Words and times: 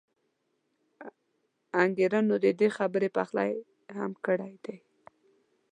انګېرنو 1.83 2.35
د 2.43 2.45
دې 2.59 2.69
خبرې 2.77 3.09
پخلی 3.17 3.51
هم 3.97 4.11
کړی 4.25 4.53
دی. 4.65 4.77